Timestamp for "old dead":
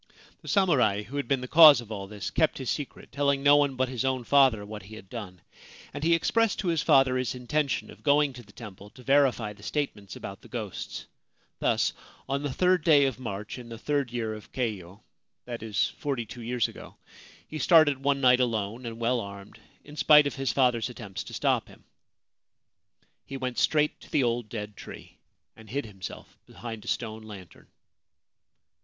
24.23-24.75